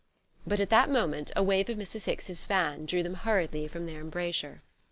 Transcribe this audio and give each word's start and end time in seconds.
But 0.47 0.59
at 0.59 0.71
that 0.71 0.89
moment 0.89 1.31
a 1.35 1.43
wave 1.43 1.69
of 1.69 1.77
Mrs. 1.77 2.05
Hicks's 2.05 2.43
fan 2.43 2.87
drew 2.87 3.03
them 3.03 3.13
hurriedly 3.13 3.67
from 3.67 3.85
their 3.85 4.01
embrasure. 4.01 4.63